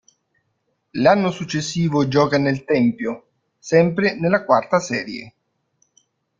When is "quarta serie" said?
4.45-5.33